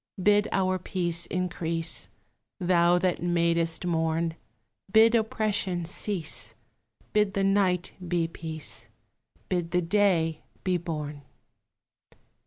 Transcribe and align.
Bid 0.23 0.47
our 0.51 0.79
peace 0.79 1.27
increase, 1.27 2.09
Thou 2.59 2.97
that 2.97 3.21
madest 3.21 3.85
morn; 3.85 4.35
Bid 4.91 5.13
oppression 5.13 5.85
cease; 5.85 6.55
Bid 7.13 7.35
the 7.35 7.43
night 7.43 7.93
be 8.07 8.27
peace; 8.27 8.89
Bid 9.47 9.69
the 9.69 9.81
day 9.83 10.41
be 10.63 10.77
born. 10.77 11.21